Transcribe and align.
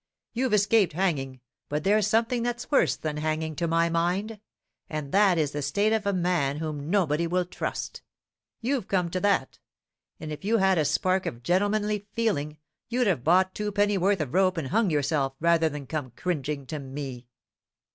You've 0.33 0.55
escaped 0.55 0.93
hanging, 0.93 1.41
but 1.69 1.83
there's 1.83 2.07
something 2.07 2.41
that's 2.41 2.71
worse 2.71 2.95
than 2.95 3.17
hanging, 3.17 3.55
to 3.57 3.67
my 3.67 3.87
mind, 3.87 4.39
and 4.89 5.11
that 5.11 5.37
is 5.37 5.51
the 5.51 5.61
state 5.61 5.93
of 5.93 6.07
a 6.07 6.11
man 6.11 6.57
whom 6.57 6.89
nobody 6.89 7.27
will 7.27 7.45
trust. 7.45 8.01
You've 8.61 8.87
come 8.87 9.11
to 9.11 9.19
that; 9.19 9.59
and 10.19 10.31
if 10.31 10.43
you 10.43 10.57
had 10.57 10.79
a 10.79 10.85
spark 10.85 11.27
of 11.27 11.43
gentlemanly 11.43 12.07
feeling, 12.13 12.57
you'd 12.89 13.05
have 13.05 13.23
bought 13.23 13.53
two 13.53 13.71
pennyworth 13.71 14.21
of 14.21 14.33
rope 14.33 14.57
and 14.57 14.69
hung 14.69 14.89
yourself 14.89 15.35
rather 15.39 15.69
than 15.69 15.85
come 15.85 16.13
cringing 16.15 16.65
to 16.65 16.79
me." 16.79 17.27